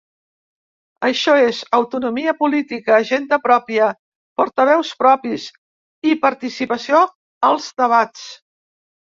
Això 1.09 1.33
és: 1.49 1.57
“autonomia 1.79 2.33
política, 2.39 2.95
agenda 3.05 3.39
pròpia, 3.45 3.91
portaveus 4.41 4.95
propis, 5.05 5.47
i 6.15 6.19
participació 6.27 7.05
als 7.53 7.71
debats”. 7.85 8.29